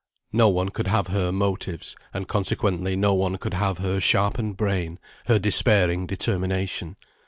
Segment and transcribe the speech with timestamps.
[0.33, 4.97] No one could have her motives; and consequently no one could have her sharpened brain,
[5.27, 6.95] her despairing determination.